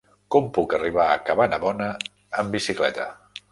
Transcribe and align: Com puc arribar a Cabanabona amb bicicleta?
Com 0.35 0.45
puc 0.57 0.73
arribar 0.77 1.05
a 1.09 1.19
Cabanabona 1.27 1.91
amb 2.43 2.59
bicicleta? 2.59 3.09